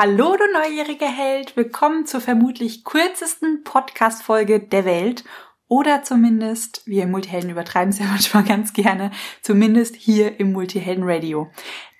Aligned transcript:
Hallo, 0.00 0.36
du 0.36 0.44
neugieriger 0.52 1.08
Held. 1.08 1.56
Willkommen 1.56 2.06
zur 2.06 2.20
vermutlich 2.20 2.84
kürzesten 2.84 3.64
Podcast-Folge 3.64 4.60
der 4.60 4.84
Welt. 4.84 5.24
Oder 5.66 6.04
zumindest, 6.04 6.86
wir 6.86 7.08
Multihelden 7.08 7.50
übertreiben 7.50 7.88
es 7.88 7.98
ja 7.98 8.06
manchmal 8.08 8.44
ganz 8.44 8.72
gerne, 8.72 9.10
zumindest 9.42 9.96
hier 9.96 10.38
im 10.38 10.52
Multihelden 10.52 11.02
Radio. 11.02 11.50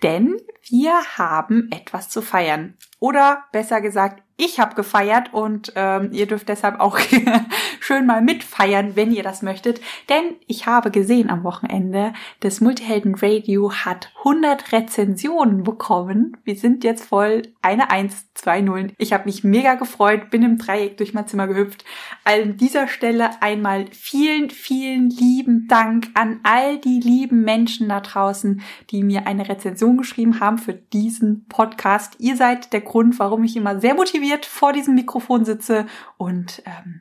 Denn 0.05 0.37
wir 0.69 0.93
haben 1.17 1.71
etwas 1.73 2.09
zu 2.09 2.23
feiern. 2.23 2.77
Oder 3.01 3.43
besser 3.51 3.81
gesagt, 3.81 4.23
ich 4.37 4.61
habe 4.61 4.77
gefeiert 4.77 5.35
und 5.35 5.73
ähm, 5.75 6.13
ihr 6.13 6.27
dürft 6.27 6.49
deshalb 6.49 6.79
auch 6.79 7.01
schön 7.89 8.05
mal 8.05 8.21
mitfeiern, 8.21 8.97
wenn 8.97 9.11
ihr 9.13 9.23
das 9.23 9.41
möchtet. 9.41 9.81
Denn 10.11 10.37
ich 10.47 10.67
habe 10.67 10.91
gesehen 10.91 11.31
am 11.31 11.43
Wochenende, 11.43 12.13
das 12.41 12.61
Multihelden 12.61 13.15
Radio 13.15 13.73
hat 13.73 14.13
100 14.19 14.73
Rezensionen 14.73 15.63
bekommen. 15.63 16.37
Wir 16.45 16.57
sind 16.57 16.85
jetzt 16.85 17.07
voll 17.07 17.43
eine 17.63 17.91
1, 17.91 18.35
2 18.35 18.61
Nullen. 18.61 18.93
Ich 18.99 19.15
habe 19.15 19.25
mich 19.25 19.43
mega 19.43 19.75
gefreut, 19.75 20.29
bin 20.29 20.43
im 20.43 20.59
Dreieck 20.59 20.99
durch 20.99 21.15
mein 21.15 21.27
Zimmer 21.27 21.47
gehüpft. 21.47 21.87
An 22.25 22.59
dieser 22.59 22.89
Stelle 22.89 23.41
einmal 23.41 23.87
vielen, 23.93 24.51
vielen 24.51 25.09
lieben 25.09 25.67
Dank 25.69 26.09
an 26.13 26.41
all 26.43 26.77
die 26.79 27.01
lieben 27.01 27.43
Menschen 27.43 27.89
da 27.89 28.01
draußen, 28.01 28.61
die 28.91 29.03
mir 29.03 29.27
eine 29.27 29.49
Rezension 29.49 29.97
geschrieben 29.97 30.41
haben 30.41 30.59
für 30.59 30.75
diesen 30.75 31.47
Podcast. 31.47 32.17
Ihr 32.19 32.37
seid 32.37 32.75
der 32.75 32.83
Grund, 32.83 33.19
warum 33.19 33.45
ich 33.45 33.57
immer 33.57 33.81
sehr 33.81 33.95
motiviert 33.95 34.19
motiviert 34.19 34.47
vor 34.47 34.73
diesem 34.73 34.95
Mikrofon 34.95 35.45
sitze 35.45 35.87
und 36.17 36.63
ähm, 36.67 37.01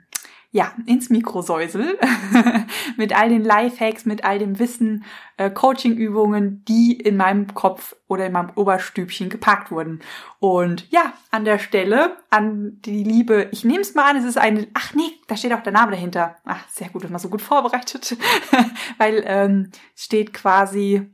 ja, 0.57 0.73
ins 0.87 1.11
Mikro 1.11 1.43
säusel 1.43 1.99
mit 2.97 3.15
all 3.15 3.29
den 3.29 3.43
Lifehacks, 3.43 4.05
mit 4.05 4.23
all 4.23 4.39
dem 4.39 4.57
Wissen, 4.57 5.05
äh, 5.37 5.51
Coaching-Übungen, 5.51 6.65
die 6.65 6.93
in 6.93 7.15
meinem 7.15 7.53
Kopf 7.53 7.95
oder 8.07 8.25
in 8.25 8.31
meinem 8.31 8.49
Oberstübchen 8.55 9.29
geparkt 9.29 9.69
wurden. 9.69 9.99
Und 10.39 10.89
ja, 10.89 11.13
an 11.29 11.45
der 11.45 11.59
Stelle, 11.59 12.17
an 12.31 12.81
die 12.81 13.03
Liebe, 13.03 13.49
ich 13.51 13.65
nehme 13.65 13.81
es 13.81 13.93
mal 13.93 14.09
an, 14.09 14.17
es 14.17 14.25
ist 14.25 14.39
eine, 14.39 14.67
ach 14.73 14.95
nee, 14.95 15.11
da 15.27 15.37
steht 15.37 15.53
auch 15.53 15.61
der 15.61 15.73
Name 15.73 15.91
dahinter. 15.91 16.37
Ach, 16.43 16.67
sehr 16.69 16.89
gut, 16.89 17.03
immer 17.03 17.19
so 17.19 17.29
gut 17.29 17.43
vorbereitet, 17.43 18.17
weil 18.97 19.23
ähm, 19.27 19.69
steht 19.93 20.33
quasi 20.33 21.07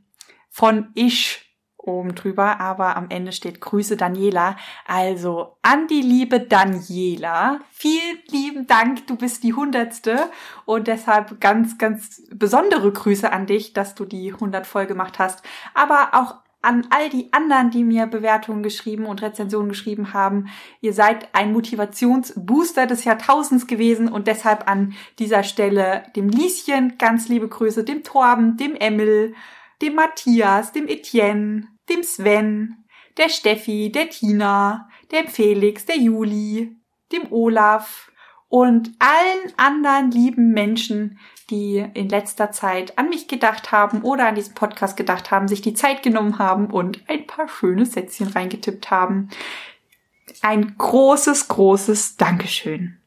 von 0.48 0.88
ich 0.94 1.43
oben 1.86 2.14
drüber, 2.14 2.60
aber 2.60 2.96
am 2.96 3.06
Ende 3.10 3.32
steht 3.32 3.60
Grüße 3.60 3.96
Daniela. 3.96 4.56
Also 4.86 5.56
an 5.62 5.86
die 5.86 6.02
liebe 6.02 6.40
Daniela. 6.40 7.60
Vielen 7.70 8.18
lieben 8.30 8.66
Dank, 8.66 9.06
du 9.06 9.16
bist 9.16 9.42
die 9.42 9.54
Hundertste 9.54 10.30
und 10.64 10.86
deshalb 10.88 11.40
ganz, 11.40 11.78
ganz 11.78 12.22
besondere 12.32 12.92
Grüße 12.92 13.30
an 13.32 13.46
dich, 13.46 13.72
dass 13.72 13.94
du 13.94 14.04
die 14.04 14.32
100 14.32 14.66
voll 14.66 14.86
gemacht 14.86 15.18
hast. 15.18 15.44
Aber 15.74 16.10
auch 16.12 16.36
an 16.64 16.86
all 16.90 17.10
die 17.10 17.32
anderen, 17.32 17.70
die 17.70 17.84
mir 17.84 18.06
Bewertungen 18.06 18.62
geschrieben 18.62 19.06
und 19.06 19.22
Rezensionen 19.22 19.68
geschrieben 19.68 20.14
haben. 20.14 20.46
Ihr 20.80 20.94
seid 20.94 21.28
ein 21.34 21.52
Motivationsbooster 21.52 22.86
des 22.86 23.04
Jahrtausends 23.04 23.66
gewesen 23.66 24.08
und 24.08 24.26
deshalb 24.26 24.68
an 24.68 24.94
dieser 25.18 25.42
Stelle 25.42 26.04
dem 26.16 26.30
Lieschen 26.30 26.96
ganz 26.98 27.28
liebe 27.28 27.48
Grüße, 27.48 27.84
dem 27.84 28.02
Torben, 28.02 28.56
dem 28.56 28.74
Emil, 28.74 29.34
dem 29.82 29.94
Matthias, 29.94 30.72
dem 30.72 30.88
Etienne, 30.88 31.68
dem 31.88 32.02
Sven, 32.02 32.84
der 33.16 33.28
Steffi, 33.28 33.90
der 33.92 34.10
Tina, 34.10 34.88
dem 35.12 35.28
Felix, 35.28 35.86
der 35.86 35.96
Juli, 35.96 36.76
dem 37.12 37.30
Olaf 37.30 38.10
und 38.48 38.92
allen 38.98 39.52
anderen 39.56 40.10
lieben 40.10 40.52
Menschen, 40.52 41.18
die 41.50 41.84
in 41.94 42.08
letzter 42.08 42.52
Zeit 42.52 42.98
an 42.98 43.08
mich 43.08 43.28
gedacht 43.28 43.72
haben 43.72 44.02
oder 44.02 44.26
an 44.26 44.34
diesen 44.34 44.54
Podcast 44.54 44.96
gedacht 44.96 45.30
haben, 45.30 45.48
sich 45.48 45.60
die 45.60 45.74
Zeit 45.74 46.02
genommen 46.02 46.38
haben 46.38 46.70
und 46.70 47.02
ein 47.08 47.26
paar 47.26 47.48
schöne 47.48 47.84
Sätzchen 47.84 48.28
reingetippt 48.28 48.90
haben. 48.90 49.28
Ein 50.40 50.76
großes, 50.78 51.48
großes 51.48 52.16
Dankeschön. 52.16 52.98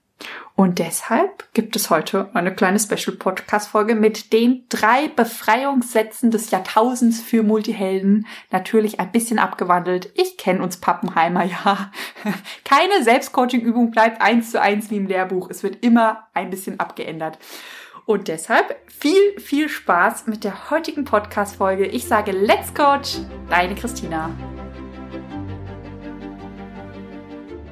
Und 0.58 0.80
deshalb 0.80 1.53
gibt 1.53 1.75
es 1.75 1.91
heute 1.91 2.31
eine 2.33 2.52
kleine 2.52 2.80
Special 2.80 3.16
Podcast 3.16 3.69
Folge 3.69 3.93
mit 3.93 4.33
den 4.33 4.65
drei 4.70 5.08
Befreiungssätzen 5.08 6.32
des 6.32 6.49
Jahrtausends 6.49 7.21
für 7.21 7.43
Multihelden. 7.43 8.26
Natürlich 8.49 8.99
ein 8.99 9.11
bisschen 9.11 9.37
abgewandelt. 9.37 10.11
Ich 10.15 10.36
kenne 10.36 10.64
uns 10.64 10.77
Pappenheimer, 10.77 11.43
ja. 11.43 11.92
Keine 12.65 13.04
Selbstcoaching 13.04 13.61
Übung 13.61 13.92
bleibt 13.92 14.20
eins 14.20 14.49
zu 14.49 14.59
eins 14.59 14.89
wie 14.89 14.98
im 14.98 15.05
Lehrbuch. 15.05 15.52
Es 15.52 15.61
wird 15.61 15.86
immer 15.86 16.27
ein 16.33 16.49
bisschen 16.49 16.80
abgeändert. 16.80 17.37
Und 18.08 18.27
deshalb 18.27 18.76
viel, 18.87 19.39
viel 19.39 19.70
Spaß 19.70 20.26
mit 20.26 20.43
der 20.43 20.71
heutigen 20.71 21.05
Podcast 21.05 21.58
Folge. 21.58 21.86
Ich 21.86 22.05
sage 22.05 22.32
Let's 22.32 22.73
Coach, 22.73 23.20
deine 23.48 23.76
Christina. 23.76 24.32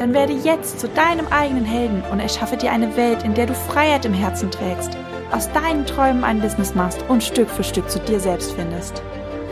Dann 0.00 0.14
werde 0.14 0.32
jetzt 0.32 0.80
zu 0.80 0.88
deinem 0.88 1.26
eigenen 1.26 1.66
Helden 1.66 2.02
und 2.10 2.20
erschaffe 2.20 2.56
dir 2.56 2.72
eine 2.72 2.96
Welt, 2.96 3.22
in 3.22 3.34
der 3.34 3.44
du 3.44 3.54
Freiheit 3.54 4.06
im 4.06 4.14
Herzen 4.14 4.50
trägst, 4.50 4.96
aus 5.30 5.52
deinen 5.52 5.84
Träumen 5.84 6.24
ein 6.24 6.40
Business 6.40 6.74
machst 6.74 7.04
und 7.10 7.22
Stück 7.22 7.50
für 7.50 7.62
Stück 7.62 7.90
zu 7.90 7.98
dir 7.98 8.18
selbst 8.18 8.52
findest. 8.52 9.02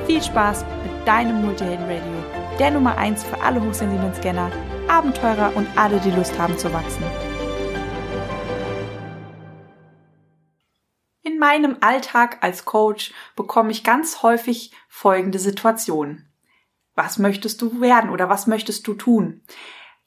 Viel 0.06 0.22
Spaß 0.22 0.64
mit 0.84 1.06
deinem 1.06 1.44
Multihelden 1.44 1.84
Radio, 1.84 2.56
der 2.58 2.70
Nummer 2.70 2.96
1 2.96 3.24
für 3.24 3.38
alle 3.42 3.62
hochsensiblen 3.62 4.14
Scanner, 4.14 4.50
Abenteurer 4.88 5.52
und 5.54 5.68
alle, 5.76 6.00
die 6.00 6.12
Lust 6.12 6.38
haben 6.38 6.56
zu 6.56 6.72
wachsen. 6.72 7.02
In 11.24 11.38
meinem 11.38 11.76
Alltag 11.82 12.38
als 12.40 12.64
Coach 12.64 13.12
bekomme 13.36 13.70
ich 13.70 13.84
ganz 13.84 14.22
häufig 14.22 14.72
folgende 14.88 15.40
Situationen. 15.40 16.32
Was 16.94 17.18
möchtest 17.18 17.60
du 17.60 17.82
werden 17.82 18.08
oder 18.08 18.30
was 18.30 18.46
möchtest 18.46 18.88
du 18.88 18.94
tun? 18.94 19.42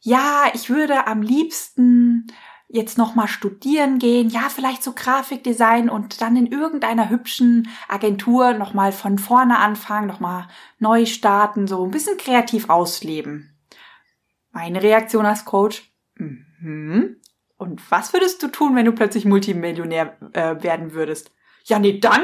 Ja, 0.02 0.46
ich 0.54 0.70
würde 0.70 1.08
am 1.08 1.22
liebsten 1.22 2.28
jetzt 2.68 2.98
nochmal 2.98 3.28
studieren 3.28 4.00
gehen, 4.00 4.30
ja, 4.30 4.48
vielleicht 4.50 4.84
so 4.84 4.94
Grafikdesign 4.94 5.90
und 5.90 6.22
dann 6.22 6.38
in 6.38 6.48
irgendeiner 6.48 7.10
hübschen 7.10 7.68
Agentur 7.88 8.54
nochmal 8.54 8.92
von 8.92 9.18
vorne 9.18 9.60
anfangen, 9.60 10.08
nochmal 10.08 10.48
neu 10.80 11.06
starten, 11.06 11.68
so 11.68 11.84
ein 11.84 11.92
bisschen 11.92 12.18
kreativ 12.18 12.70
ausleben. 12.70 13.58
Meine 14.52 14.82
Reaktion 14.82 15.26
als 15.26 15.46
Coach, 15.46 15.92
mhm. 16.16 17.18
Und 17.62 17.92
was 17.92 18.12
würdest 18.12 18.42
du 18.42 18.48
tun, 18.48 18.76
wenn 18.76 18.88
du 18.88 18.92
plötzlich 18.92 19.24
Multimillionär 19.24 20.18
äh, 20.34 20.64
werden 20.64 20.94
würdest? 20.94 21.32
Ja, 21.66 21.78
nee, 21.78 22.00
dann, 22.00 22.24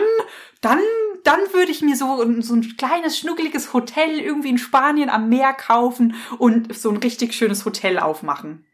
dann 0.61 0.79
dann 1.27 1.39
würde 1.51 1.73
ich 1.73 1.81
mir 1.81 1.97
so, 1.97 2.41
so 2.41 2.55
ein 2.55 2.77
kleines, 2.77 3.19
schnuckeliges 3.19 3.73
Hotel 3.73 4.19
irgendwie 4.19 4.47
in 4.47 4.57
Spanien 4.57 5.09
am 5.09 5.27
Meer 5.27 5.53
kaufen 5.53 6.15
und 6.37 6.73
so 6.73 6.89
ein 6.89 6.97
richtig 6.97 7.33
schönes 7.33 7.65
Hotel 7.65 7.99
aufmachen. 7.99 8.65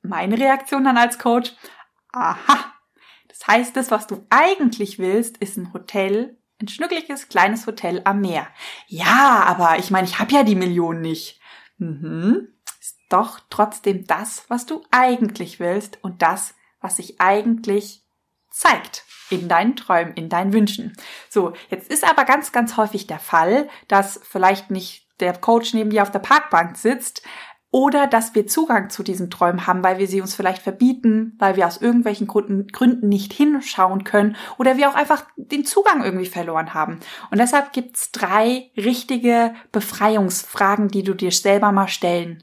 Meine 0.00 0.38
Reaktion 0.38 0.84
dann 0.84 0.96
als 0.96 1.18
Coach, 1.18 1.52
aha, 2.10 2.72
das 3.28 3.46
heißt, 3.46 3.76
das, 3.76 3.90
was 3.90 4.06
du 4.06 4.24
eigentlich 4.30 4.98
willst, 4.98 5.36
ist 5.36 5.58
ein 5.58 5.74
Hotel, 5.74 6.38
ein 6.58 6.68
schnuckeliges, 6.68 7.28
kleines 7.28 7.66
Hotel 7.66 8.00
am 8.04 8.22
Meer. 8.22 8.46
Ja, 8.86 9.44
aber 9.46 9.78
ich 9.78 9.90
meine, 9.90 10.06
ich 10.06 10.18
habe 10.18 10.32
ja 10.32 10.42
die 10.42 10.54
Millionen 10.54 11.02
nicht. 11.02 11.38
Mhm. 11.76 12.48
Ist 12.80 12.96
doch 13.10 13.40
trotzdem 13.50 14.06
das, 14.06 14.46
was 14.48 14.64
du 14.64 14.82
eigentlich 14.90 15.60
willst 15.60 15.98
und 16.02 16.22
das, 16.22 16.54
was 16.80 16.96
sich 16.96 17.20
eigentlich 17.20 18.05
zeigt 18.56 19.04
in 19.28 19.48
deinen 19.48 19.76
Träumen, 19.76 20.14
in 20.14 20.28
deinen 20.28 20.52
Wünschen. 20.52 20.96
So, 21.28 21.52
jetzt 21.68 21.90
ist 21.90 22.08
aber 22.08 22.24
ganz, 22.24 22.52
ganz 22.52 22.76
häufig 22.76 23.06
der 23.06 23.18
Fall, 23.18 23.68
dass 23.88 24.20
vielleicht 24.22 24.70
nicht 24.70 25.06
der 25.20 25.34
Coach 25.34 25.74
neben 25.74 25.90
dir 25.90 26.02
auf 26.02 26.10
der 26.10 26.20
Parkbank 26.20 26.76
sitzt 26.76 27.22
oder 27.70 28.06
dass 28.06 28.34
wir 28.34 28.46
Zugang 28.46 28.88
zu 28.88 29.02
diesen 29.02 29.28
Träumen 29.28 29.66
haben, 29.66 29.82
weil 29.82 29.98
wir 29.98 30.06
sie 30.06 30.20
uns 30.20 30.34
vielleicht 30.34 30.62
verbieten, 30.62 31.34
weil 31.38 31.56
wir 31.56 31.66
aus 31.66 31.78
irgendwelchen 31.78 32.26
Gründen, 32.26 32.68
Gründen 32.68 33.08
nicht 33.08 33.32
hinschauen 33.32 34.04
können 34.04 34.36
oder 34.56 34.76
wir 34.76 34.88
auch 34.88 34.94
einfach 34.94 35.26
den 35.36 35.66
Zugang 35.66 36.02
irgendwie 36.02 36.26
verloren 36.26 36.72
haben. 36.72 37.00
Und 37.30 37.38
deshalb 37.38 37.72
gibt's 37.72 38.12
drei 38.12 38.70
richtige 38.76 39.54
Befreiungsfragen, 39.72 40.88
die 40.88 41.02
du 41.02 41.12
dir 41.12 41.32
selber 41.32 41.72
mal 41.72 41.88
stellen 41.88 42.42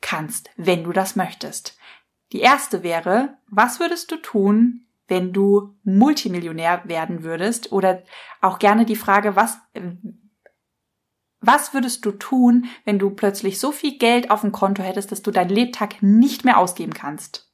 kannst, 0.00 0.48
wenn 0.56 0.84
du 0.84 0.92
das 0.92 1.16
möchtest. 1.16 1.76
Die 2.32 2.40
erste 2.40 2.82
wäre, 2.82 3.36
was 3.48 3.80
würdest 3.80 4.10
du 4.12 4.16
tun, 4.16 4.86
wenn 5.10 5.32
du 5.32 5.74
Multimillionär 5.82 6.82
werden 6.84 7.22
würdest? 7.22 7.72
Oder 7.72 8.02
auch 8.40 8.58
gerne 8.58 8.86
die 8.86 8.96
Frage, 8.96 9.36
was, 9.36 9.58
was 11.40 11.74
würdest 11.74 12.06
du 12.06 12.12
tun, 12.12 12.66
wenn 12.84 12.98
du 12.98 13.10
plötzlich 13.10 13.58
so 13.58 13.72
viel 13.72 13.98
Geld 13.98 14.30
auf 14.30 14.42
dem 14.42 14.52
Konto 14.52 14.82
hättest, 14.82 15.10
dass 15.12 15.22
du 15.22 15.30
deinen 15.30 15.50
Lebtag 15.50 16.02
nicht 16.02 16.44
mehr 16.44 16.58
ausgeben 16.58 16.94
kannst? 16.94 17.50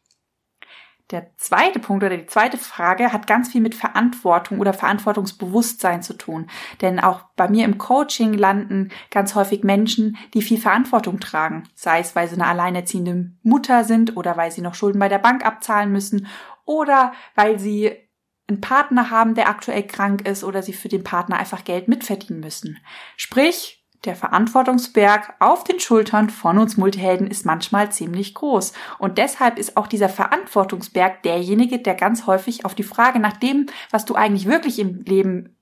Der 1.12 1.30
zweite 1.36 1.78
Punkt 1.78 2.02
oder 2.02 2.16
die 2.16 2.26
zweite 2.26 2.58
Frage 2.58 3.12
hat 3.12 3.28
ganz 3.28 3.52
viel 3.52 3.60
mit 3.60 3.76
Verantwortung 3.76 4.58
oder 4.58 4.72
Verantwortungsbewusstsein 4.72 6.02
zu 6.02 6.14
tun. 6.14 6.50
Denn 6.80 6.98
auch 6.98 7.20
bei 7.36 7.48
mir 7.48 7.64
im 7.64 7.78
Coaching 7.78 8.34
landen 8.34 8.90
ganz 9.12 9.36
häufig 9.36 9.62
Menschen, 9.62 10.16
die 10.34 10.42
viel 10.42 10.58
Verantwortung 10.58 11.20
tragen. 11.20 11.62
Sei 11.76 12.00
es, 12.00 12.16
weil 12.16 12.26
sie 12.26 12.34
eine 12.34 12.48
alleinerziehende 12.48 13.30
Mutter 13.44 13.84
sind 13.84 14.16
oder 14.16 14.36
weil 14.36 14.50
sie 14.50 14.62
noch 14.62 14.74
Schulden 14.74 14.98
bei 14.98 15.08
der 15.08 15.20
Bank 15.20 15.46
abzahlen 15.46 15.92
müssen 15.92 16.26
oder 16.66 17.14
weil 17.34 17.58
sie 17.58 17.92
einen 18.48 18.60
Partner 18.60 19.10
haben, 19.10 19.34
der 19.34 19.48
aktuell 19.48 19.84
krank 19.84 20.26
ist 20.28 20.44
oder 20.44 20.62
sie 20.62 20.72
für 20.72 20.88
den 20.88 21.02
Partner 21.02 21.38
einfach 21.38 21.64
Geld 21.64 21.88
mitverdienen 21.88 22.40
müssen. 22.40 22.78
Sprich, 23.16 23.84
der 24.04 24.14
Verantwortungsberg 24.14 25.34
auf 25.40 25.64
den 25.64 25.80
Schultern 25.80 26.30
von 26.30 26.58
uns 26.58 26.76
Multihelden 26.76 27.26
ist 27.26 27.44
manchmal 27.44 27.90
ziemlich 27.90 28.34
groß. 28.34 28.72
Und 28.98 29.18
deshalb 29.18 29.58
ist 29.58 29.76
auch 29.76 29.88
dieser 29.88 30.08
Verantwortungsberg 30.08 31.22
derjenige, 31.22 31.80
der 31.80 31.94
ganz 31.94 32.26
häufig 32.26 32.64
auf 32.64 32.74
die 32.74 32.84
Frage 32.84 33.18
nach 33.18 33.36
dem, 33.36 33.66
was 33.90 34.04
du 34.04 34.14
eigentlich 34.14 34.46
wirklich 34.46 34.78
im 34.78 35.02
Leben 35.02 35.56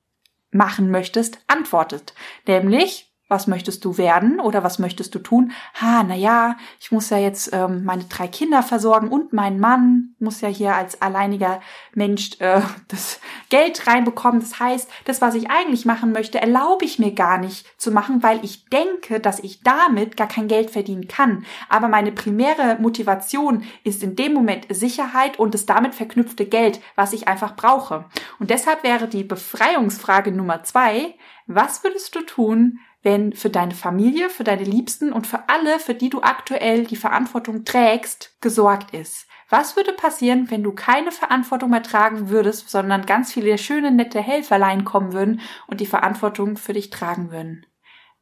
machen 0.50 0.90
möchtest, 0.90 1.38
antwortet. 1.46 2.14
Nämlich, 2.46 3.13
was 3.28 3.46
möchtest 3.46 3.84
du 3.84 3.96
werden 3.96 4.38
oder 4.38 4.62
was 4.62 4.78
möchtest 4.78 5.14
du 5.14 5.18
tun? 5.18 5.52
Ha, 5.80 6.04
na 6.06 6.14
ja, 6.14 6.56
ich 6.78 6.92
muss 6.92 7.08
ja 7.08 7.16
jetzt 7.16 7.50
ähm, 7.52 7.84
meine 7.84 8.04
drei 8.04 8.28
Kinder 8.28 8.62
versorgen 8.62 9.08
und 9.08 9.32
mein 9.32 9.58
Mann 9.58 10.14
muss 10.18 10.42
ja 10.42 10.48
hier 10.48 10.74
als 10.74 11.00
alleiniger 11.00 11.60
Mensch 11.94 12.38
äh, 12.40 12.60
das 12.88 13.20
Geld 13.48 13.86
reinbekommen. 13.86 14.40
Das 14.40 14.60
heißt, 14.60 14.90
das, 15.06 15.22
was 15.22 15.34
ich 15.34 15.50
eigentlich 15.50 15.86
machen 15.86 16.12
möchte, 16.12 16.40
erlaube 16.40 16.84
ich 16.84 16.98
mir 16.98 17.12
gar 17.12 17.38
nicht 17.38 17.66
zu 17.80 17.90
machen, 17.90 18.22
weil 18.22 18.44
ich 18.44 18.66
denke, 18.66 19.20
dass 19.20 19.40
ich 19.40 19.62
damit 19.62 20.18
gar 20.18 20.28
kein 20.28 20.48
Geld 20.48 20.70
verdienen 20.70 21.08
kann. 21.08 21.46
Aber 21.70 21.88
meine 21.88 22.12
primäre 22.12 22.76
Motivation 22.78 23.64
ist 23.84 24.02
in 24.02 24.16
dem 24.16 24.34
Moment 24.34 24.66
Sicherheit 24.68 25.38
und 25.38 25.54
das 25.54 25.64
damit 25.64 25.94
verknüpfte 25.94 26.44
Geld, 26.44 26.80
was 26.94 27.14
ich 27.14 27.26
einfach 27.26 27.56
brauche. 27.56 28.04
Und 28.38 28.50
deshalb 28.50 28.82
wäre 28.82 29.08
die 29.08 29.24
Befreiungsfrage 29.24 30.30
Nummer 30.30 30.62
zwei, 30.62 31.14
was 31.46 31.84
würdest 31.84 32.14
du 32.14 32.22
tun, 32.22 32.80
wenn 33.04 33.32
für 33.34 33.50
deine 33.50 33.74
Familie, 33.74 34.30
für 34.30 34.44
deine 34.44 34.64
Liebsten 34.64 35.12
und 35.12 35.26
für 35.26 35.48
alle, 35.48 35.78
für 35.78 35.94
die 35.94 36.10
du 36.10 36.22
aktuell 36.22 36.84
die 36.84 36.96
Verantwortung 36.96 37.64
trägst, 37.64 38.36
gesorgt 38.40 38.92
ist. 38.92 39.28
Was 39.50 39.76
würde 39.76 39.92
passieren, 39.92 40.50
wenn 40.50 40.64
du 40.64 40.72
keine 40.72 41.12
Verantwortung 41.12 41.70
mehr 41.70 41.82
tragen 41.82 42.30
würdest, 42.30 42.70
sondern 42.70 43.06
ganz 43.06 43.32
viele 43.32 43.56
schöne, 43.58 43.92
nette 43.92 44.20
Helferlein 44.20 44.84
kommen 44.84 45.12
würden 45.12 45.40
und 45.68 45.80
die 45.80 45.86
Verantwortung 45.86 46.56
für 46.56 46.72
dich 46.72 46.90
tragen 46.90 47.30
würden? 47.30 47.66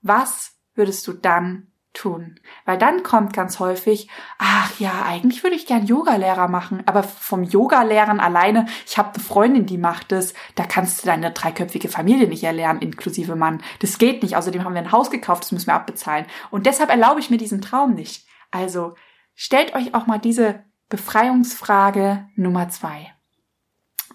Was 0.02 0.58
würdest 0.74 1.06
du 1.06 1.12
dann 1.12 1.71
tun. 1.92 2.40
Weil 2.64 2.78
dann 2.78 3.02
kommt 3.02 3.32
ganz 3.32 3.58
häufig, 3.58 4.08
ach 4.38 4.78
ja, 4.78 5.02
eigentlich 5.04 5.42
würde 5.42 5.56
ich 5.56 5.66
gern 5.66 5.86
Yogalehrer 5.86 6.48
machen, 6.48 6.82
aber 6.86 7.02
vom 7.02 7.42
Yogalehrern 7.42 8.20
alleine, 8.20 8.66
ich 8.86 8.98
habe 8.98 9.14
eine 9.14 9.22
Freundin, 9.22 9.66
die 9.66 9.78
macht 9.78 10.12
es, 10.12 10.34
da 10.54 10.64
kannst 10.64 11.02
du 11.02 11.06
deine 11.06 11.30
dreiköpfige 11.30 11.88
Familie 11.88 12.28
nicht 12.28 12.44
erlernen, 12.44 12.80
inklusive 12.80 13.36
Mann. 13.36 13.62
Das 13.80 13.98
geht 13.98 14.22
nicht. 14.22 14.36
Außerdem 14.36 14.64
haben 14.64 14.74
wir 14.74 14.82
ein 14.82 14.92
Haus 14.92 15.10
gekauft, 15.10 15.44
das 15.44 15.52
müssen 15.52 15.68
wir 15.68 15.74
abbezahlen. 15.74 16.26
Und 16.50 16.66
deshalb 16.66 16.90
erlaube 16.90 17.20
ich 17.20 17.30
mir 17.30 17.38
diesen 17.38 17.60
Traum 17.60 17.94
nicht. 17.94 18.26
Also 18.50 18.94
stellt 19.34 19.74
euch 19.74 19.94
auch 19.94 20.06
mal 20.06 20.18
diese 20.18 20.64
Befreiungsfrage 20.88 22.28
Nummer 22.36 22.68
zwei. 22.68 23.12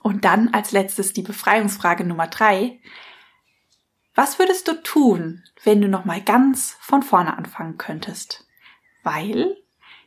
Und 0.04 0.26
dann 0.26 0.54
als 0.54 0.72
letztes 0.72 1.14
die 1.14 1.24
Befreiungsfrage 1.24 2.04
Nummer 2.04 2.28
drei. 2.28 2.80
Was 4.18 4.40
würdest 4.40 4.68
du 4.68 4.74
tun, 4.82 5.44
wenn 5.64 5.80
du 5.80 5.88
noch 5.88 6.04
mal 6.04 6.20
ganz 6.20 6.76
von 6.80 7.04
vorne 7.04 7.38
anfangen 7.38 7.78
könntest? 7.78 8.48
Weil 9.04 9.56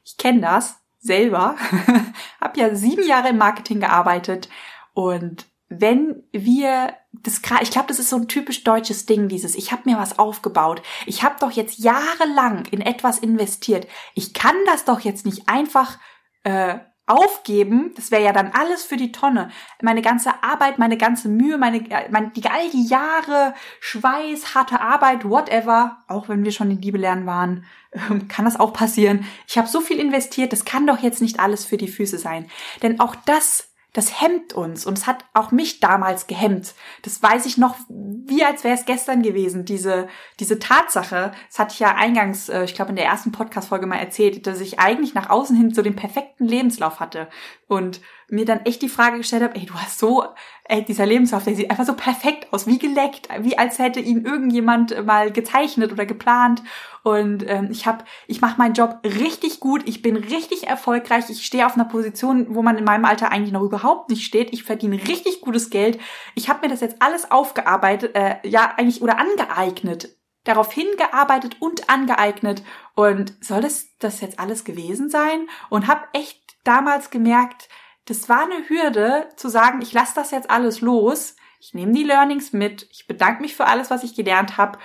ich 0.05 0.17
kenne 0.17 0.41
das 0.41 0.81
selber, 0.99 1.55
habe 2.41 2.59
ja 2.59 2.75
sieben 2.75 3.07
Jahre 3.07 3.29
im 3.29 3.39
Marketing 3.39 3.79
gearbeitet 3.79 4.49
und 4.95 5.47
wenn 5.69 6.25
wir 6.33 6.97
das 7.13 7.41
ich 7.63 7.71
glaube, 7.71 7.87
das 7.87 8.01
ist 8.01 8.11
so 8.11 8.17
ein 8.17 8.27
typisch 8.27 8.65
deutsches 8.65 9.07
Ding 9.07 9.29
dieses 9.29 9.55
ich 9.55 9.71
habe 9.71 9.89
mir 9.89 9.97
was 9.97 10.19
aufgebaut. 10.19 10.83
Ich 11.07 11.23
habe 11.23 11.37
doch 11.39 11.53
jetzt 11.53 11.79
jahrelang 11.79 12.65
in 12.73 12.81
etwas 12.81 13.21
investiert. 13.21 13.87
Ich 14.17 14.35
kann 14.35 14.57
das 14.67 14.85
doch 14.85 14.99
jetzt 14.99 15.25
nicht 15.25 15.49
einfach 15.49 16.01
äh, 16.43 16.81
aufgeben, 17.11 17.93
das 17.97 18.11
wäre 18.11 18.23
ja 18.23 18.33
dann 18.33 18.53
alles 18.53 18.85
für 18.85 18.97
die 18.97 19.13
Tonne. 19.13 19.51
Meine 19.83 20.03
ganze 20.03 20.43
Arbeit, 20.43 20.79
meine 20.79 20.97
ganze 20.97 21.29
Mühe, 21.29 21.59
meine, 21.59 21.83
meine 22.11 22.31
die, 22.31 22.45
all 22.49 22.71
die 22.71 22.87
Jahre 22.87 23.55
Schweiß, 23.81 24.55
harte 24.55 24.81
Arbeit, 24.81 25.29
whatever, 25.29 26.05
auch 26.07 26.29
wenn 26.29 26.45
wir 26.45 26.53
schon 26.53 26.71
in 26.71 26.81
Liebe 26.81 26.99
lernen 26.99 27.27
waren, 27.27 27.65
ähm, 27.93 28.29
kann 28.29 28.45
das 28.45 28.59
auch 28.59 28.73
passieren. 28.73 29.27
Ich 29.47 29.59
habe 29.59 29.69
so 29.69 29.81
viel 29.81 29.99
investiert, 29.99 30.53
das 30.53 30.65
kann 30.65 30.87
doch 30.87 30.99
jetzt 31.01 31.21
nicht 31.21 31.41
alles 31.41 31.65
für 31.65 31.77
die 31.77 31.89
Füße 31.89 32.19
sein. 32.19 32.49
Denn 32.83 33.01
auch 33.01 33.15
das 33.27 33.70
das 33.93 34.21
hemmt 34.21 34.53
uns 34.53 34.87
und 34.87 34.97
es 34.97 35.07
hat 35.07 35.25
auch 35.35 35.51
mich 35.51 35.81
damals 35.81 36.27
gehemmt. 36.27 36.75
Das 37.03 37.23
weiß 37.23 37.47
ich 37.47 37.59
noch, 37.59 37.77
wie 37.89 38.45
als 38.45 38.63
wäre 38.63 38.75
es 38.75 38.85
gestern 38.85 39.23
gewesen, 39.23 39.65
diese, 39.65 40.09
diese 40.39 40.59
Tatsache. 40.59 41.33
Das 41.49 41.59
hatte 41.59 41.75
ich 41.75 41.81
ja 41.81 41.95
eingangs, 41.95 42.49
äh, 42.49 42.65
ich 42.65 42.75
glaube 42.75 42.91
in 42.91 42.97
der 42.97 43.07
ersten 43.07 43.33
Podcast-Folge 43.33 43.87
mal 43.87 43.97
erzählt, 43.97 44.47
dass 44.47 44.61
ich 44.61 44.79
eigentlich 44.79 45.15
nach 45.15 45.29
außen 45.29 45.57
hin 45.57 45.75
so 45.75 45.83
den 45.83 45.97
perfekten 45.97 46.47
Lebenslauf 46.47 47.01
hatte 47.01 47.29
und 47.67 48.01
mir 48.33 48.45
dann 48.45 48.65
echt 48.65 48.83
die 48.83 48.89
Frage 48.89 49.19
gestellt 49.19 49.43
habe, 49.43 49.57
ey, 49.57 49.67
du 49.67 49.75
hast 49.75 49.99
so, 49.99 50.25
ey, 50.65 50.85
dieser 50.85 51.07
Lebenslauf, 51.07 51.45
der 51.45 51.55
sieht 51.55 51.71
einfach 51.71 51.85
so 51.85 51.95
perfekt 51.95 52.53
aus, 52.53 52.67
wie 52.67 52.79
geleckt, 52.79 53.29
wie 53.41 53.59
als 53.59 53.79
hätte 53.79 54.01
ihn 54.01 54.25
irgendjemand 54.25 55.05
mal 55.07 55.33
gezeichnet 55.33 55.93
oder 55.93 56.07
geplant. 56.07 56.63
Und 57.03 57.45
ähm, 57.49 57.69
ich 57.71 57.87
habe, 57.87 58.05
ich 58.27 58.41
mache 58.41 58.59
meinen 58.59 58.75
Job 58.75 59.01
richtig 59.05 59.61
gut, 59.61 59.83
ich 59.87 60.03
bin 60.03 60.17
richtig 60.17 60.67
erfolgreich, 60.67 61.25
ich 61.29 61.45
stehe 61.45 61.67
auf 61.67 61.75
einer 61.75 61.87
Position, 61.87 62.55
wo 62.55 62.63
man 62.63 62.79
in 62.79 62.85
meinem 62.85 63.05
Alter 63.05 63.33
eigentlich 63.33 63.53
noch 63.53 63.63
überhaupt 63.63 64.11
nicht 64.11 64.25
steht. 64.25 64.53
Ich 64.53 64.65
verdiene 64.65 64.97
richtig 64.97 65.41
gutes 65.41 65.71
Geld. 65.71 65.99
Ich 66.35 66.49
habe 66.49 66.61
mir 66.63 66.69
das 66.69 66.81
jetzt 66.81 67.01
alles 67.01 67.31
aufgearbeitet, 67.31 68.15
äh, 68.15 68.37
ja 68.47 68.75
eigentlich 68.77 69.03
oder 69.03 69.19
angeeignet 69.19 70.17
darauf 70.45 70.73
hingearbeitet 70.73 71.57
und 71.61 71.91
angeeignet 71.91 72.63
und 72.95 73.35
soll 73.45 73.65
es 73.65 73.97
das 73.99 74.21
jetzt 74.21 74.39
alles 74.39 74.65
gewesen 74.65 75.11
sein 75.11 75.49
und 75.69 75.87
habe 75.87 76.09
echt 76.13 76.41
damals 76.65 77.11
gemerkt, 77.11 77.69
das 78.11 78.29
war 78.29 78.43
eine 78.43 78.69
Hürde 78.69 79.29
zu 79.37 79.49
sagen, 79.49 79.81
ich 79.81 79.93
lasse 79.93 80.15
das 80.17 80.33
jetzt 80.33 80.51
alles 80.51 80.81
los, 80.81 81.37
ich 81.61 81.75
nehme 81.75 81.93
die 81.93 82.03
Learnings 82.03 82.53
mit, 82.53 82.89
ich 82.91 83.07
bedanke 83.07 83.41
mich 83.41 83.55
für 83.55 83.67
alles, 83.67 83.91
was 83.91 84.03
ich 84.03 84.17
gelernt 84.17 84.57
habe 84.57 84.79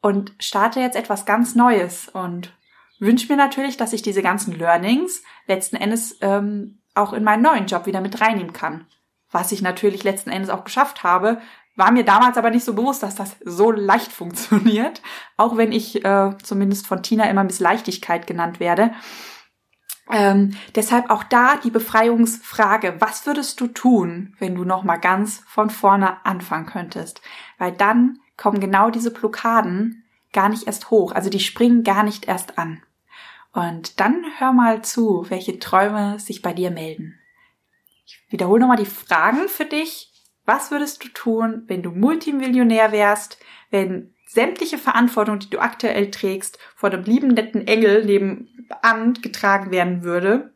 und 0.00 0.32
starte 0.38 0.80
jetzt 0.80 0.96
etwas 0.96 1.26
ganz 1.26 1.54
Neues 1.54 2.08
und 2.08 2.54
wünsche 2.98 3.30
mir 3.30 3.36
natürlich, 3.36 3.76
dass 3.76 3.92
ich 3.92 4.00
diese 4.00 4.22
ganzen 4.22 4.58
Learnings 4.58 5.22
letzten 5.46 5.76
Endes 5.76 6.16
ähm, 6.22 6.80
auch 6.94 7.12
in 7.12 7.24
meinen 7.24 7.42
neuen 7.42 7.66
Job 7.66 7.84
wieder 7.84 8.00
mit 8.00 8.20
reinnehmen 8.20 8.54
kann. 8.54 8.86
Was 9.30 9.52
ich 9.52 9.60
natürlich 9.60 10.04
letzten 10.04 10.30
Endes 10.30 10.48
auch 10.48 10.64
geschafft 10.64 11.02
habe, 11.02 11.42
war 11.76 11.90
mir 11.90 12.04
damals 12.04 12.38
aber 12.38 12.50
nicht 12.50 12.64
so 12.64 12.72
bewusst, 12.72 13.02
dass 13.02 13.16
das 13.16 13.36
so 13.44 13.72
leicht 13.72 14.12
funktioniert, 14.12 15.02
auch 15.36 15.56
wenn 15.58 15.72
ich 15.72 16.02
äh, 16.04 16.30
zumindest 16.42 16.86
von 16.86 17.02
Tina 17.02 17.28
immer 17.28 17.44
Miss 17.44 17.60
Leichtigkeit 17.60 18.26
genannt 18.26 18.58
werde. 18.58 18.92
Ähm, 20.10 20.56
deshalb 20.74 21.10
auch 21.10 21.24
da 21.24 21.56
die 21.56 21.70
Befreiungsfrage, 21.70 22.96
was 23.00 23.26
würdest 23.26 23.60
du 23.60 23.68
tun, 23.68 24.34
wenn 24.38 24.54
du 24.54 24.64
nochmal 24.64 25.00
ganz 25.00 25.42
von 25.46 25.70
vorne 25.70 26.24
anfangen 26.26 26.66
könntest? 26.66 27.22
Weil 27.58 27.72
dann 27.72 28.18
kommen 28.36 28.60
genau 28.60 28.90
diese 28.90 29.10
Blockaden 29.10 30.04
gar 30.32 30.48
nicht 30.48 30.66
erst 30.66 30.90
hoch, 30.90 31.12
also 31.12 31.30
die 31.30 31.40
springen 31.40 31.84
gar 31.84 32.02
nicht 32.02 32.26
erst 32.26 32.58
an. 32.58 32.82
Und 33.52 34.00
dann 34.00 34.24
hör 34.38 34.52
mal 34.52 34.82
zu, 34.82 35.26
welche 35.28 35.58
Träume 35.58 36.18
sich 36.18 36.42
bei 36.42 36.52
dir 36.52 36.70
melden. 36.70 37.18
Ich 38.04 38.20
wiederhole 38.28 38.60
nochmal 38.60 38.76
die 38.76 38.84
Fragen 38.84 39.48
für 39.48 39.64
dich. 39.64 40.12
Was 40.44 40.70
würdest 40.70 41.02
du 41.04 41.08
tun, 41.08 41.62
wenn 41.68 41.82
du 41.82 41.90
Multimillionär 41.90 42.92
wärst, 42.92 43.38
wenn 43.70 44.13
sämtliche 44.34 44.78
Verantwortung, 44.78 45.38
die 45.38 45.48
du 45.48 45.60
aktuell 45.60 46.10
trägst, 46.10 46.58
vor 46.74 46.90
dem 46.90 47.04
lieben 47.04 47.28
netten 47.28 47.66
Engel 47.66 48.04
nebenan 48.04 49.14
getragen 49.14 49.70
werden 49.70 50.02
würde. 50.02 50.52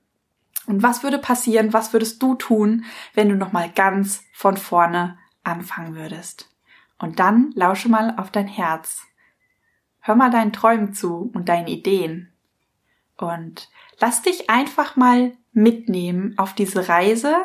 Und 0.67 0.83
was 0.83 1.03
würde 1.03 1.19
passieren? 1.19 1.73
Was 1.73 1.93
würdest 1.93 2.21
du 2.23 2.35
tun, 2.35 2.85
wenn 3.15 3.29
du 3.29 3.37
nochmal 3.37 3.71
ganz 3.71 4.25
von 4.35 4.57
vorne 4.57 5.17
anfangen 5.45 5.95
würdest? 5.95 6.51
Und 6.99 7.21
dann 7.21 7.53
lausche 7.55 7.89
mal 7.89 8.15
auf 8.17 8.33
dein 8.33 8.49
Herz. 8.49 9.07
Hör 10.01 10.17
mal 10.17 10.31
deinen 10.31 10.53
Träumen 10.53 10.93
zu 10.93 11.31
und 11.33 11.49
deinen 11.49 11.69
Ideen. 11.69 12.33
Und 13.17 13.69
lass 14.01 14.23
dich 14.23 14.51
einfach 14.51 14.97
mal 14.97 15.33
mitnehmen 15.53 16.35
auf 16.37 16.53
diese 16.53 16.89
Reise, 16.89 17.37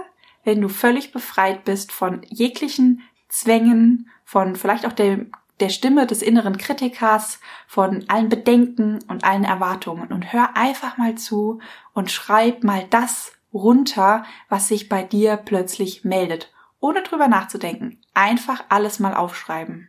wenn 0.44 0.62
du 0.62 0.68
völlig 0.68 1.12
befreit 1.12 1.64
bist 1.64 1.92
von 1.92 2.22
jeglichen 2.28 3.04
Zwängen, 3.30 4.10
von 4.26 4.56
vielleicht 4.56 4.86
auch 4.86 4.94
dem 4.94 5.32
der 5.64 5.70
Stimme 5.70 6.06
des 6.06 6.22
inneren 6.22 6.58
Kritikers, 6.58 7.40
von 7.68 8.04
allen 8.10 8.28
Bedenken 8.28 9.00
und 9.08 9.24
allen 9.24 9.46
Erwartungen 9.46 10.12
und 10.12 10.34
hör 10.34 10.58
einfach 10.58 10.98
mal 10.98 11.16
zu 11.16 11.60
und 11.94 12.12
schreib 12.12 12.66
mal 12.66 12.86
das 12.90 13.32
runter, 13.54 14.26
was 14.50 14.68
sich 14.68 14.90
bei 14.90 15.04
dir 15.04 15.38
plötzlich 15.38 16.04
meldet, 16.04 16.52
ohne 16.82 17.02
drüber 17.02 17.30
nachzudenken. 17.30 18.02
Einfach 18.14 18.66
alles 18.68 19.00
mal 19.00 19.14
aufschreiben. 19.14 19.88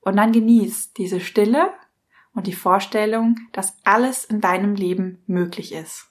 Und 0.00 0.16
dann 0.16 0.32
genieß 0.32 0.92
diese 0.94 1.20
Stille 1.20 1.70
und 2.34 2.48
die 2.48 2.52
Vorstellung, 2.52 3.36
dass 3.52 3.76
alles 3.84 4.24
in 4.24 4.40
deinem 4.40 4.74
Leben 4.74 5.22
möglich 5.28 5.72
ist. 5.72 6.09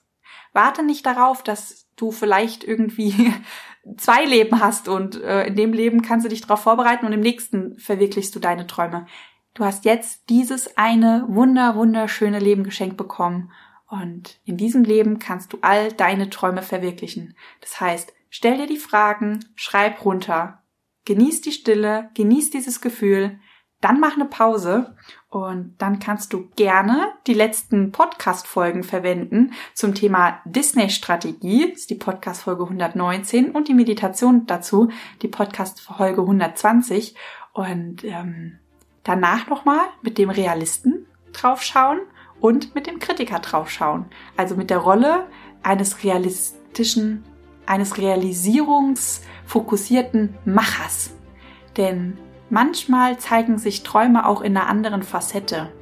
Warte 0.52 0.82
nicht 0.82 1.06
darauf, 1.06 1.42
dass 1.42 1.88
du 1.96 2.10
vielleicht 2.10 2.64
irgendwie 2.64 3.32
zwei 3.96 4.24
Leben 4.24 4.60
hast 4.60 4.88
und 4.88 5.20
äh, 5.22 5.46
in 5.46 5.56
dem 5.56 5.72
Leben 5.72 6.02
kannst 6.02 6.24
du 6.24 6.30
dich 6.30 6.42
darauf 6.42 6.60
vorbereiten 6.60 7.06
und 7.06 7.12
im 7.12 7.20
nächsten 7.20 7.78
verwirklichst 7.78 8.34
du 8.34 8.40
deine 8.40 8.66
Träume. 8.66 9.06
Du 9.54 9.64
hast 9.64 9.84
jetzt 9.84 10.28
dieses 10.28 10.76
eine 10.76 11.24
wunder, 11.28 11.74
wunderschöne 11.74 12.38
Leben 12.38 12.64
geschenkt 12.64 12.96
bekommen 12.96 13.50
und 13.88 14.38
in 14.44 14.56
diesem 14.56 14.84
Leben 14.84 15.18
kannst 15.18 15.52
du 15.52 15.58
all 15.62 15.92
deine 15.92 16.30
Träume 16.30 16.62
verwirklichen. 16.62 17.34
Das 17.60 17.80
heißt, 17.80 18.12
stell 18.28 18.56
dir 18.56 18.66
die 18.66 18.76
Fragen, 18.76 19.44
schreib 19.56 20.04
runter, 20.04 20.62
genieß 21.04 21.40
die 21.40 21.52
Stille, 21.52 22.10
genieß 22.14 22.50
dieses 22.50 22.80
Gefühl, 22.80 23.40
dann 23.80 23.98
mach 23.98 24.14
eine 24.14 24.26
Pause 24.26 24.94
und 25.30 25.74
dann 25.78 26.00
kannst 26.00 26.32
du 26.32 26.48
gerne 26.56 27.08
die 27.26 27.34
letzten 27.34 27.92
Podcast-Folgen 27.92 28.82
verwenden 28.82 29.52
zum 29.74 29.94
Thema 29.94 30.40
Disney-Strategie, 30.44 31.64
ist 31.64 31.88
die 31.88 31.94
Podcast-Folge 31.94 32.64
119 32.64 33.52
und 33.52 33.68
die 33.68 33.74
Meditation 33.74 34.46
dazu, 34.46 34.90
die 35.22 35.28
Podcast-Folge 35.28 36.20
120 36.20 37.14
und 37.52 38.04
ähm, 38.04 38.58
danach 39.02 39.48
nochmal 39.48 39.80
mit 40.02 40.18
dem 40.18 40.30
Realisten 40.30 41.06
draufschauen 41.32 42.00
und 42.40 42.74
mit 42.74 42.86
dem 42.86 42.98
Kritiker 42.98 43.38
draufschauen. 43.38 44.06
Also 44.36 44.56
mit 44.56 44.68
der 44.70 44.78
Rolle 44.78 45.26
eines 45.62 46.02
realistischen, 46.04 47.24
eines 47.66 47.98
realisierungsfokussierten 47.98 50.34
Machers. 50.44 51.14
Denn 51.76 52.18
manchmal 52.50 53.18
zeigen 53.18 53.58
sich 53.58 53.82
Träume 53.82 54.26
auch 54.26 54.40
in 54.40 54.56
einer 54.56 54.68
anderen 54.68 55.02
Facette. 55.02 55.72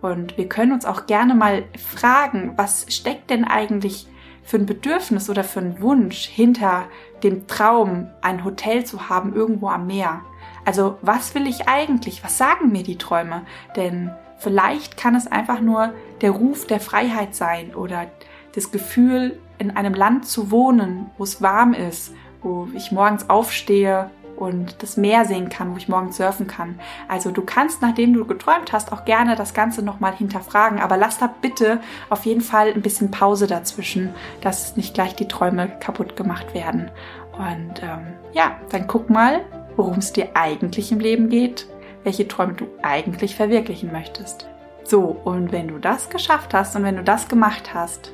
Und 0.00 0.36
wir 0.36 0.48
können 0.48 0.72
uns 0.72 0.84
auch 0.84 1.06
gerne 1.06 1.34
mal 1.34 1.64
fragen, 1.78 2.54
was 2.56 2.86
steckt 2.88 3.30
denn 3.30 3.44
eigentlich 3.44 4.06
für 4.42 4.56
ein 4.56 4.66
Bedürfnis 4.66 5.30
oder 5.30 5.44
für 5.44 5.60
ein 5.60 5.80
Wunsch 5.80 6.26
hinter 6.26 6.86
dem 7.22 7.46
Traum, 7.46 8.08
ein 8.20 8.44
Hotel 8.44 8.84
zu 8.84 9.08
haben 9.08 9.34
irgendwo 9.34 9.68
am 9.68 9.86
Meer? 9.86 10.22
Also 10.64 10.98
was 11.02 11.34
will 11.34 11.46
ich 11.46 11.68
eigentlich? 11.68 12.24
Was 12.24 12.38
sagen 12.38 12.72
mir 12.72 12.82
die 12.82 12.98
Träume? 12.98 13.42
Denn 13.76 14.10
vielleicht 14.38 14.96
kann 14.96 15.14
es 15.14 15.26
einfach 15.26 15.60
nur 15.60 15.94
der 16.20 16.32
Ruf 16.32 16.66
der 16.66 16.80
Freiheit 16.80 17.34
sein 17.34 17.74
oder 17.74 18.06
das 18.54 18.72
Gefühl, 18.72 19.38
in 19.58 19.70
einem 19.70 19.94
Land 19.94 20.26
zu 20.26 20.50
wohnen, 20.50 21.10
wo 21.16 21.24
es 21.24 21.40
warm 21.40 21.72
ist, 21.72 22.12
wo 22.42 22.68
ich 22.74 22.90
morgens 22.90 23.30
aufstehe 23.30 24.10
und 24.36 24.82
das 24.82 24.96
Meer 24.96 25.24
sehen 25.24 25.48
kann, 25.48 25.72
wo 25.72 25.76
ich 25.76 25.88
morgens 25.88 26.16
surfen 26.16 26.46
kann. 26.46 26.78
Also 27.08 27.30
du 27.30 27.42
kannst, 27.42 27.82
nachdem 27.82 28.12
du 28.14 28.24
geträumt 28.24 28.72
hast, 28.72 28.92
auch 28.92 29.04
gerne 29.04 29.36
das 29.36 29.54
Ganze 29.54 29.82
nochmal 29.82 30.14
hinterfragen, 30.14 30.80
aber 30.80 30.96
lass 30.96 31.18
da 31.18 31.32
bitte 31.40 31.80
auf 32.10 32.24
jeden 32.26 32.40
Fall 32.40 32.72
ein 32.72 32.82
bisschen 32.82 33.10
Pause 33.10 33.46
dazwischen, 33.46 34.14
dass 34.40 34.76
nicht 34.76 34.94
gleich 34.94 35.14
die 35.14 35.28
Träume 35.28 35.68
kaputt 35.80 36.16
gemacht 36.16 36.54
werden. 36.54 36.90
Und 37.32 37.82
ähm, 37.82 38.14
ja, 38.32 38.56
dann 38.70 38.86
guck 38.86 39.10
mal, 39.10 39.40
worum 39.76 39.98
es 39.98 40.12
dir 40.12 40.30
eigentlich 40.34 40.92
im 40.92 41.00
Leben 41.00 41.28
geht, 41.28 41.66
welche 42.04 42.28
Träume 42.28 42.54
du 42.54 42.66
eigentlich 42.82 43.36
verwirklichen 43.36 43.92
möchtest. 43.92 44.46
So, 44.84 45.16
und 45.24 45.52
wenn 45.52 45.68
du 45.68 45.78
das 45.78 46.10
geschafft 46.10 46.54
hast 46.54 46.74
und 46.76 46.82
wenn 46.84 46.96
du 46.96 47.04
das 47.04 47.28
gemacht 47.28 47.72
hast, 47.72 48.12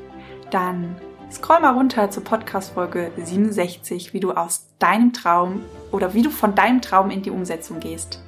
dann 0.51 0.97
scroll 1.31 1.61
mal 1.61 1.75
runter 1.75 2.11
zur 2.11 2.25
Podcast-Folge 2.25 3.11
67, 3.17 4.15
wie 4.15 4.21
du 4.21 4.33
aus 4.33 4.67
deinem 4.79 5.13
Traum 5.13 5.63
oder 5.93 6.15
wie 6.15 6.23
du 6.23 6.31
von 6.31 6.55
deinem 6.55 6.81
Traum 6.81 7.11
in 7.11 7.23
die 7.23 7.31
Umsetzung 7.31 7.81
gehst. 7.81 8.23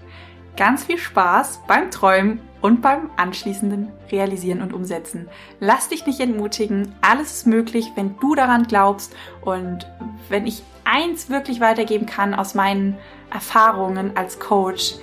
Ganz 0.57 0.85
viel 0.85 0.99
Spaß 0.99 1.61
beim 1.67 1.91
Träumen 1.91 2.41
und 2.61 2.83
beim 2.83 3.11
anschließenden 3.17 3.89
Realisieren 4.11 4.61
und 4.61 4.75
Umsetzen. 4.75 5.29
Lass 5.61 5.89
dich 5.89 6.07
nicht 6.07 6.21
entmutigen, 6.21 6.95
alles 7.01 7.33
ist 7.33 7.47
möglich, 7.47 7.93
wenn 7.95 8.19
du 8.19 8.35
daran 8.35 8.65
glaubst 8.65 9.15
und 9.41 9.87
wenn 10.29 10.47
ich 10.47 10.63
eins 10.85 11.31
wirklich 11.31 11.61
weitergeben 11.61 12.07
kann 12.07 12.35
aus 12.35 12.55
meinen 12.55 12.99
Erfahrungen 13.33 14.17
als 14.17 14.39
Coach, 14.39 14.97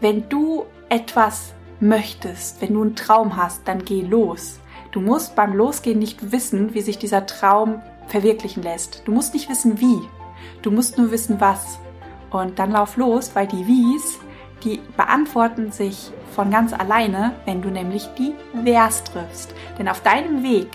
wenn 0.00 0.28
du 0.28 0.64
etwas 0.88 1.52
möchtest, 1.80 2.62
wenn 2.62 2.74
du 2.74 2.82
einen 2.82 2.96
Traum 2.96 3.36
hast, 3.36 3.66
dann 3.68 3.84
geh 3.84 4.02
los. 4.02 4.60
Du 4.92 5.00
musst 5.00 5.36
beim 5.36 5.54
Losgehen 5.54 5.98
nicht 5.98 6.32
wissen, 6.32 6.74
wie 6.74 6.80
sich 6.80 6.98
dieser 6.98 7.26
Traum 7.26 7.80
verwirklichen 8.08 8.62
lässt. 8.62 9.02
Du 9.04 9.12
musst 9.12 9.34
nicht 9.34 9.48
wissen, 9.48 9.80
wie. 9.80 10.00
Du 10.62 10.72
musst 10.72 10.98
nur 10.98 11.12
wissen, 11.12 11.40
was. 11.40 11.78
Und 12.30 12.58
dann 12.58 12.72
lauf 12.72 12.96
los, 12.96 13.30
weil 13.34 13.46
die 13.46 13.66
Wies, 13.66 14.18
die 14.64 14.80
beantworten 14.96 15.70
sich 15.70 16.10
von 16.34 16.50
ganz 16.50 16.72
alleine, 16.72 17.34
wenn 17.44 17.62
du 17.62 17.70
nämlich 17.70 18.08
die 18.18 18.34
Wers 18.52 19.04
triffst. 19.04 19.54
Denn 19.78 19.88
auf 19.88 20.00
deinem 20.02 20.42
Weg 20.42 20.70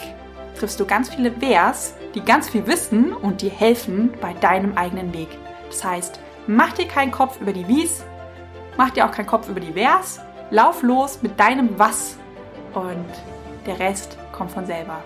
triffst 0.57 0.79
du 0.79 0.85
ganz 0.85 1.13
viele 1.13 1.41
Wers, 1.41 1.95
die 2.13 2.21
ganz 2.21 2.49
viel 2.49 2.65
wissen 2.67 3.13
und 3.13 3.41
die 3.41 3.49
helfen 3.49 4.13
bei 4.21 4.33
deinem 4.33 4.77
eigenen 4.77 5.13
Weg. 5.13 5.29
Das 5.69 5.83
heißt, 5.83 6.19
mach 6.47 6.71
dir 6.73 6.87
keinen 6.87 7.11
Kopf 7.11 7.41
über 7.41 7.51
die 7.51 7.67
Wies, 7.67 8.03
mach 8.77 8.91
dir 8.91 9.05
auch 9.05 9.11
keinen 9.11 9.27
Kopf 9.27 9.49
über 9.49 9.59
die 9.59 9.75
Wers, 9.75 10.21
lauf 10.51 10.81
los 10.83 11.19
mit 11.21 11.37
deinem 11.39 11.77
Was 11.77 12.17
und 12.73 13.34
der 13.65 13.79
Rest 13.79 14.17
kommt 14.31 14.51
von 14.51 14.65
selber. 14.65 15.03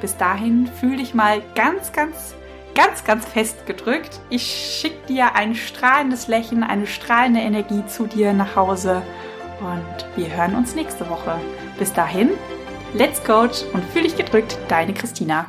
Bis 0.00 0.16
dahin 0.16 0.66
fühl 0.66 0.96
dich 0.96 1.14
mal 1.14 1.42
ganz, 1.54 1.92
ganz, 1.92 2.34
ganz, 2.74 3.04
ganz 3.04 3.26
fest 3.26 3.66
gedrückt. 3.66 4.20
Ich 4.28 4.78
schicke 4.80 5.06
dir 5.08 5.34
ein 5.34 5.54
strahlendes 5.54 6.28
Lächeln, 6.28 6.62
eine 6.62 6.86
strahlende 6.86 7.40
Energie 7.40 7.84
zu 7.86 8.06
dir 8.06 8.32
nach 8.32 8.54
Hause 8.56 9.02
und 9.60 10.06
wir 10.16 10.36
hören 10.36 10.54
uns 10.54 10.74
nächste 10.74 11.08
Woche. 11.08 11.40
Bis 11.78 11.92
dahin, 11.92 12.30
let's 12.94 13.22
coach 13.24 13.62
und 13.72 13.84
fühl 13.86 14.02
dich 14.02 14.16
gedrückt, 14.16 14.58
deine 14.68 14.92
Christina. 14.92 15.46